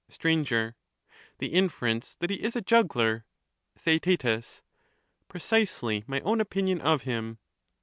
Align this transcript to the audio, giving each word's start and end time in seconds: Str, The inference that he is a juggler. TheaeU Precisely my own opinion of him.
Str, 0.09 0.29
The 0.29 0.73
inference 1.53 2.15
that 2.15 2.31
he 2.31 2.37
is 2.41 2.55
a 2.55 2.61
juggler. 2.61 3.23
TheaeU 3.77 4.63
Precisely 5.27 6.03
my 6.07 6.21
own 6.21 6.41
opinion 6.41 6.81
of 6.81 7.03
him. 7.03 7.37